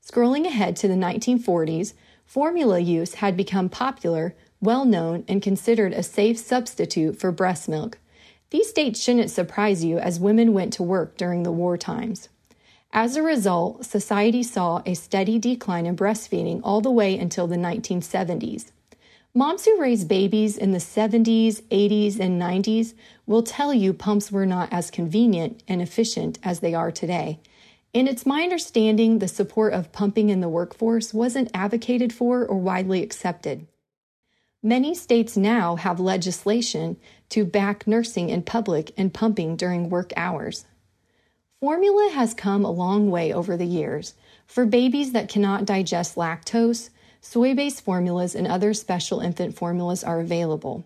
Scrolling 0.06 0.46
ahead 0.46 0.76
to 0.76 0.88
the 0.90 0.96
1940s, 0.96 1.94
formula 2.26 2.78
use 2.78 3.16
had 3.16 3.38
become 3.38 3.70
popular, 3.70 4.36
well 4.60 4.84
known, 4.84 5.24
and 5.30 5.42
considered 5.42 5.94
a 5.94 6.04
safe 6.04 6.38
substitute 6.38 7.18
for 7.18 7.32
breast 7.32 7.70
milk. 7.70 8.00
These 8.50 8.74
dates 8.74 9.02
shouldn't 9.02 9.32
surprise 9.32 9.84
you 9.84 10.00
as 10.00 10.20
women 10.20 10.54
went 10.54 10.74
to 10.74 10.84
work 10.84 11.16
during 11.16 11.44
the 11.44 11.54
war 11.54 11.78
times. 11.78 12.28
As 12.92 13.16
a 13.16 13.24
result, 13.24 13.86
society 13.86 14.44
saw 14.44 14.84
a 14.86 14.94
steady 14.94 15.40
decline 15.40 15.86
in 15.86 15.96
breastfeeding 15.96 16.60
all 16.64 16.82
the 16.82 16.92
way 16.92 17.18
until 17.18 17.48
the 17.48 17.56
1970s. 17.56 18.72
Moms 19.34 19.66
who 19.66 19.80
raised 19.80 20.08
babies 20.08 20.58
in 20.58 20.74
the 20.74 20.78
70s, 20.78 21.62
80s, 21.72 22.20
and 22.20 22.40
90s 22.40 22.94
will 23.26 23.42
tell 23.42 23.74
you 23.74 23.94
pumps 23.94 24.32
were 24.32 24.46
not 24.46 24.72
as 24.72 24.92
convenient 24.92 25.64
and 25.68 25.82
efficient 25.82 26.38
as 26.44 26.60
they 26.60 26.76
are 26.76 26.92
today. 26.92 27.40
And 27.94 28.10
it's 28.10 28.26
my 28.26 28.42
understanding 28.42 29.20
the 29.20 29.28
support 29.28 29.74
of 29.74 29.92
pumping 29.92 30.30
in 30.30 30.42
the 30.42 30.50
workforce 30.50 31.14
wasn't 31.14 31.52
advocated 31.54 32.12
for 32.12 32.44
or 32.46 32.58
widely 32.58 33.04
accepted. 33.04 33.68
Many 34.64 34.96
states 34.96 35.38
now 35.38 35.76
have 35.76 36.00
legislation 36.00 36.98
to 37.30 37.46
back 37.46 37.86
nursing 37.86 38.30
in 38.30 38.42
public 38.42 38.94
and 38.98 39.14
pumping 39.14 39.58
during 39.58 39.90
work 39.90 40.12
hours. 40.16 40.66
Formula 41.60 42.12
has 42.14 42.34
come 42.34 42.66
a 42.66 42.72
long 42.72 43.12
way 43.12 43.32
over 43.32 43.56
the 43.56 43.66
years. 43.66 44.16
For 44.48 44.66
babies 44.66 45.12
that 45.12 45.30
cannot 45.30 45.66
digest 45.66 46.16
lactose, 46.16 46.90
soy 47.22 47.54
based 47.54 47.82
formulas 47.82 48.36
and 48.36 48.48
other 48.48 48.74
special 48.74 49.20
infant 49.20 49.56
formulas 49.56 50.04
are 50.04 50.20
available. 50.20 50.86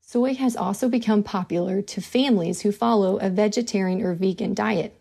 Soy 0.00 0.34
has 0.34 0.56
also 0.56 0.88
become 0.88 1.22
popular 1.22 1.80
to 1.82 2.00
families 2.00 2.62
who 2.62 2.72
follow 2.72 3.18
a 3.18 3.30
vegetarian 3.30 4.02
or 4.02 4.14
vegan 4.14 4.54
diet. 4.54 4.98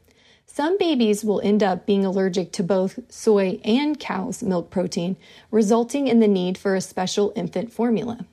Some 0.56 0.78
babies 0.78 1.26
will 1.26 1.42
end 1.42 1.64
up 1.64 1.88
being 1.88 2.06
allergic 2.06 2.52
to 2.52 2.64
both 2.64 3.00
soy 3.10 3.60
and 3.66 4.00
cow's 4.00 4.44
milk 4.44 4.70
protein, 4.70 5.18
resulting 5.50 6.06
in 6.08 6.20
the 6.20 6.28
need 6.28 6.60
for 6.60 6.76
a 6.76 6.82
special 6.82 7.34
infant 7.36 7.74
formula. 7.74 8.28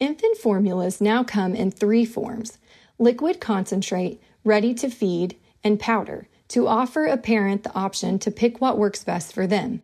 Infant 0.00 0.36
formulas 0.36 1.00
now 1.00 1.22
come 1.22 1.54
in 1.54 1.70
three 1.70 2.04
forms 2.04 2.58
liquid 2.98 3.38
concentrate, 3.38 4.20
ready 4.42 4.74
to 4.74 4.90
feed, 4.90 5.36
and 5.62 5.78
powder 5.78 6.26
to 6.48 6.66
offer 6.66 7.06
a 7.06 7.16
parent 7.16 7.62
the 7.62 7.72
option 7.72 8.18
to 8.18 8.32
pick 8.32 8.60
what 8.60 8.76
works 8.76 9.04
best 9.04 9.32
for 9.32 9.46
them. 9.46 9.80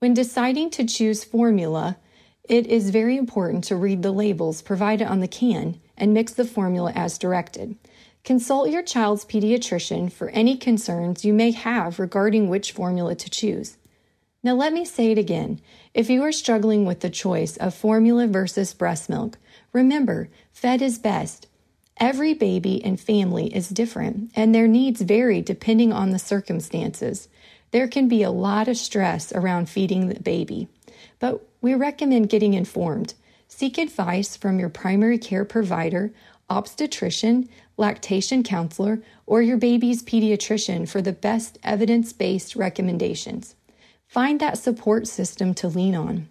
When 0.00 0.14
deciding 0.14 0.70
to 0.70 0.84
choose 0.84 1.22
formula, 1.22 1.96
it 2.42 2.66
is 2.66 2.90
very 2.90 3.16
important 3.16 3.62
to 3.64 3.76
read 3.76 4.02
the 4.02 4.10
labels 4.10 4.62
provided 4.62 5.06
on 5.06 5.20
the 5.20 5.28
can 5.28 5.80
and 5.96 6.12
mix 6.12 6.32
the 6.34 6.44
formula 6.44 6.90
as 6.96 7.18
directed. 7.18 7.76
Consult 8.24 8.70
your 8.70 8.82
child's 8.82 9.26
pediatrician 9.26 10.10
for 10.10 10.30
any 10.30 10.56
concerns 10.56 11.26
you 11.26 11.34
may 11.34 11.50
have 11.50 11.98
regarding 11.98 12.48
which 12.48 12.72
formula 12.72 13.14
to 13.14 13.28
choose. 13.28 13.76
Now, 14.42 14.54
let 14.54 14.72
me 14.72 14.86
say 14.86 15.12
it 15.12 15.18
again. 15.18 15.60
If 15.92 16.08
you 16.08 16.22
are 16.22 16.32
struggling 16.32 16.86
with 16.86 17.00
the 17.00 17.10
choice 17.10 17.58
of 17.58 17.74
formula 17.74 18.26
versus 18.26 18.72
breast 18.72 19.10
milk, 19.10 19.36
remember, 19.74 20.30
fed 20.54 20.80
is 20.80 20.98
best. 20.98 21.48
Every 21.98 22.32
baby 22.32 22.82
and 22.82 22.98
family 22.98 23.54
is 23.54 23.68
different, 23.68 24.32
and 24.34 24.54
their 24.54 24.68
needs 24.68 25.02
vary 25.02 25.42
depending 25.42 25.92
on 25.92 26.10
the 26.10 26.18
circumstances. 26.18 27.28
There 27.72 27.88
can 27.88 28.08
be 28.08 28.22
a 28.22 28.30
lot 28.30 28.68
of 28.68 28.78
stress 28.78 29.34
around 29.34 29.68
feeding 29.68 30.08
the 30.08 30.18
baby, 30.18 30.68
but 31.18 31.46
we 31.60 31.74
recommend 31.74 32.30
getting 32.30 32.54
informed. 32.54 33.12
Seek 33.48 33.76
advice 33.76 34.34
from 34.34 34.58
your 34.58 34.70
primary 34.70 35.18
care 35.18 35.44
provider 35.44 36.10
obstetrician, 36.50 37.48
lactation 37.76 38.42
counselor, 38.42 39.00
or 39.26 39.42
your 39.42 39.56
baby's 39.56 40.02
pediatrician 40.02 40.88
for 40.88 41.02
the 41.02 41.12
best 41.12 41.58
evidence 41.62 42.12
based 42.12 42.56
recommendations. 42.56 43.56
Find 44.06 44.40
that 44.40 44.58
support 44.58 45.06
system 45.08 45.54
to 45.54 45.68
lean 45.68 45.94
on. 45.94 46.28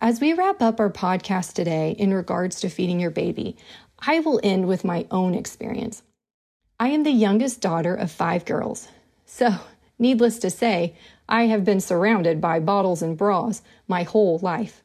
As 0.00 0.20
we 0.20 0.32
wrap 0.32 0.62
up 0.62 0.80
our 0.80 0.90
podcast 0.90 1.52
today 1.54 1.94
in 1.98 2.14
regards 2.14 2.60
to 2.60 2.70
feeding 2.70 3.00
your 3.00 3.10
baby, 3.10 3.56
I 3.98 4.20
will 4.20 4.40
end 4.42 4.66
with 4.66 4.84
my 4.84 5.06
own 5.10 5.34
experience. 5.34 6.02
I 6.78 6.88
am 6.88 7.02
the 7.02 7.10
youngest 7.10 7.60
daughter 7.60 7.94
of 7.94 8.10
five 8.10 8.46
girls. 8.46 8.88
So, 9.26 9.56
needless 9.98 10.38
to 10.38 10.50
say, 10.50 10.94
I 11.28 11.44
have 11.44 11.64
been 11.64 11.80
surrounded 11.80 12.40
by 12.40 12.60
bottles 12.60 13.02
and 13.02 13.16
bras 13.16 13.60
my 13.86 14.04
whole 14.04 14.38
life. 14.38 14.82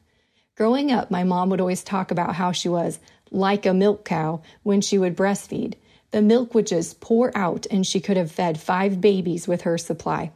Growing 0.56 0.92
up, 0.92 1.10
my 1.10 1.24
mom 1.24 1.50
would 1.50 1.60
always 1.60 1.82
talk 1.82 2.10
about 2.10 2.34
how 2.34 2.52
she 2.52 2.68
was 2.68 2.98
like 3.30 3.66
a 3.66 3.74
milk 3.74 4.04
cow 4.04 4.42
when 4.62 4.80
she 4.80 4.98
would 4.98 5.16
breastfeed. 5.16 5.74
The 6.10 6.22
milk 6.22 6.54
would 6.54 6.66
just 6.66 7.00
pour 7.00 7.36
out, 7.36 7.66
and 7.70 7.86
she 7.86 8.00
could 8.00 8.16
have 8.16 8.30
fed 8.30 8.60
five 8.60 9.00
babies 9.00 9.46
with 9.48 9.62
her 9.62 9.76
supply. 9.76 10.32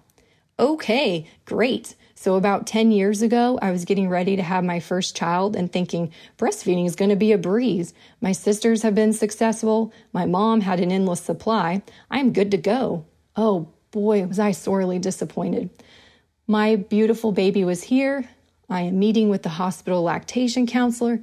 Okay, 0.58 1.26
great. 1.46 1.94
So, 2.14 2.34
about 2.34 2.66
10 2.66 2.92
years 2.92 3.22
ago, 3.22 3.58
I 3.62 3.70
was 3.70 3.86
getting 3.86 4.10
ready 4.10 4.36
to 4.36 4.42
have 4.42 4.62
my 4.62 4.78
first 4.78 5.16
child 5.16 5.56
and 5.56 5.72
thinking 5.72 6.12
breastfeeding 6.36 6.84
is 6.84 6.96
going 6.96 7.08
to 7.08 7.16
be 7.16 7.32
a 7.32 7.38
breeze. 7.38 7.94
My 8.20 8.32
sisters 8.32 8.82
have 8.82 8.94
been 8.94 9.14
successful. 9.14 9.90
My 10.12 10.26
mom 10.26 10.60
had 10.60 10.80
an 10.80 10.92
endless 10.92 11.22
supply. 11.22 11.82
I'm 12.10 12.34
good 12.34 12.50
to 12.50 12.58
go. 12.58 13.06
Oh 13.36 13.68
boy, 13.90 14.26
was 14.26 14.38
I 14.38 14.52
sorely 14.52 14.98
disappointed. 14.98 15.70
My 16.46 16.76
beautiful 16.76 17.32
baby 17.32 17.64
was 17.64 17.82
here. 17.82 18.28
I 18.68 18.82
am 18.82 18.98
meeting 18.98 19.30
with 19.30 19.42
the 19.42 19.48
hospital 19.48 20.02
lactation 20.02 20.66
counselor, 20.66 21.20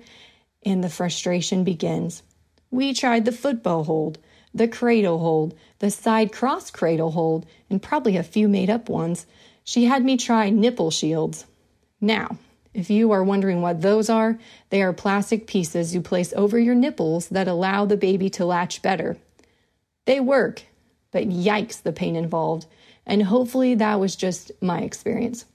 and 0.64 0.84
the 0.84 0.90
frustration 0.90 1.64
begins. 1.64 2.24
We 2.72 2.94
tried 2.94 3.26
the 3.26 3.32
football 3.32 3.84
hold, 3.86 4.20
the 4.54 4.68
cradle 4.68 5.20
hold, 5.20 5.56
the 5.80 5.92
side 5.92 6.32
cross 6.32 6.72
cradle 6.72 7.12
hold, 7.12 7.46
and 7.70 7.82
probably 7.82 8.18
a 8.18 8.24
few 8.24 8.48
made 8.48 8.70
up 8.70 8.90
ones. 8.90 9.26
She 9.64 9.86
had 9.86 10.04
me 10.04 10.18
try 10.18 10.50
nipple 10.50 10.92
shields. 10.92 11.46
Now, 12.02 12.38
if 12.74 12.90
you 12.90 13.12
are 13.12 13.24
wondering 13.24 13.62
what 13.62 13.82
those 13.82 14.10
are, 14.10 14.38
they 14.70 14.82
are 14.82 14.94
plastic 14.94 15.48
pieces 15.48 15.96
you 15.96 16.02
place 16.02 16.34
over 16.36 16.60
your 16.60 16.76
nipples 16.76 17.28
that 17.30 17.48
allow 17.48 17.86
the 17.86 17.98
baby 17.98 18.30
to 18.32 18.46
latch 18.46 18.82
better. 18.82 19.18
They 20.06 20.20
work, 20.20 20.64
but 21.12 21.28
yikes, 21.28 21.82
the 21.82 21.92
pain 21.92 22.16
involved. 22.16 22.68
And 23.06 23.24
hopefully 23.24 23.76
that 23.76 24.00
was 24.00 24.16
just 24.16 24.52
my 24.62 24.82
experience. 24.82 25.46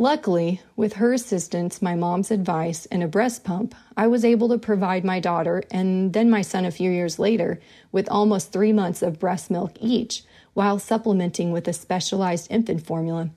Luckily, 0.00 0.62
with 0.76 0.94
her 0.94 1.12
assistance, 1.12 1.82
my 1.82 1.94
mom's 1.94 2.30
advice, 2.30 2.86
and 2.86 3.02
a 3.02 3.06
breast 3.06 3.44
pump, 3.44 3.74
I 3.98 4.06
was 4.06 4.24
able 4.24 4.48
to 4.48 4.56
provide 4.56 5.04
my 5.04 5.20
daughter 5.20 5.62
and 5.70 6.14
then 6.14 6.30
my 6.30 6.40
son 6.40 6.64
a 6.64 6.70
few 6.70 6.90
years 6.90 7.18
later 7.18 7.60
with 7.92 8.08
almost 8.08 8.50
three 8.50 8.72
months 8.72 9.02
of 9.02 9.18
breast 9.18 9.50
milk 9.50 9.72
each, 9.78 10.22
while 10.54 10.78
supplementing 10.78 11.52
with 11.52 11.68
a 11.68 11.74
specialized 11.74 12.50
infant 12.50 12.86
formula, 12.86 13.28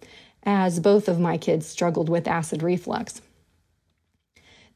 as 0.43 0.79
both 0.79 1.09
of 1.09 1.19
my 1.19 1.37
kids 1.37 1.67
struggled 1.67 2.07
with 2.07 2.29
acid 2.29 2.63
reflux. 2.63 3.21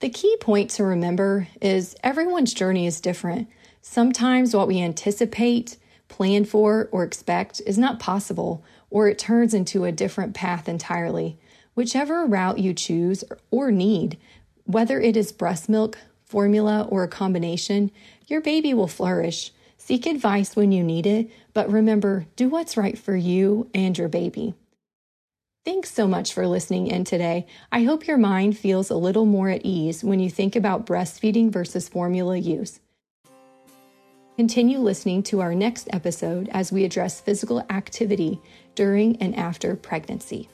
The 0.02 0.10
key 0.10 0.36
point 0.42 0.70
to 0.72 0.84
remember 0.84 1.48
is 1.62 1.96
everyone's 2.04 2.54
journey 2.54 2.86
is 2.86 3.00
different. 3.00 3.48
Sometimes 3.82 4.54
what 4.54 4.68
we 4.68 4.82
anticipate, 4.82 5.78
plan 6.10 6.44
for, 6.44 6.90
or 6.92 7.06
expect 7.06 7.62
is 7.66 7.78
not 7.78 7.98
possible, 7.98 8.62
or 8.90 9.08
it 9.08 9.18
turns 9.18 9.54
into 9.54 9.86
a 9.86 9.94
different 9.94 10.34
path 10.34 10.68
entirely. 10.68 11.40
Whichever 11.78 12.26
route 12.26 12.58
you 12.58 12.74
choose 12.74 13.24
or 13.52 13.70
need, 13.70 14.18
whether 14.64 15.00
it 15.00 15.16
is 15.16 15.32
breast 15.32 15.70
milk, 15.70 16.00
formula, 16.26 16.88
or 16.90 17.04
a 17.04 17.08
combination, 17.08 17.92
your 18.26 18.42
baby 18.42 18.74
will 18.74 18.88
flourish. 18.88 19.52
Seek 19.78 20.08
advice 20.08 20.56
when 20.56 20.72
you 20.72 20.84
need 20.84 21.06
it, 21.06 21.30
but 21.54 21.72
remember, 21.72 22.26
do 22.36 22.50
what's 22.50 22.78
right 22.78 22.98
for 22.98 23.16
you 23.16 23.70
and 23.76 23.96
your 23.96 24.08
baby. 24.08 24.56
Thanks 25.66 25.92
so 25.92 26.08
much 26.08 26.34
for 26.34 26.48
listening 26.48 26.88
in 26.88 27.04
today. 27.04 27.46
I 27.72 27.84
hope 27.84 28.08
your 28.08 28.18
mind 28.18 28.58
feels 28.58 28.90
a 28.90 28.96
little 28.96 29.28
more 29.28 29.50
at 29.50 29.64
ease 29.64 30.04
when 30.04 30.20
you 30.20 30.32
think 30.32 30.56
about 30.56 30.88
breastfeeding 30.88 31.52
versus 31.52 31.88
formula 31.88 32.38
use. 32.38 32.80
Continue 34.36 34.80
listening 34.80 35.22
to 35.24 35.42
our 35.42 35.54
next 35.54 35.88
episode 35.94 36.50
as 36.52 36.72
we 36.72 36.86
address 36.86 37.22
physical 37.22 37.64
activity 37.70 38.42
during 38.74 39.18
and 39.18 39.36
after 39.36 39.76
pregnancy. 39.76 40.50